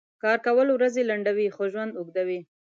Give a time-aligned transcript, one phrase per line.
[0.23, 2.39] کار کؤل ؤرځې لنډؤي خو ژؤند اوږدؤي.